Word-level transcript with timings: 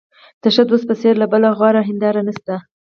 د 0.41 0.43
ښه 0.53 0.63
دوست 0.69 0.85
په 0.89 0.95
څېر 1.01 1.15
بله 1.33 1.49
غوره 1.57 1.81
هنداره 1.89 2.21
نشته. 2.27 2.55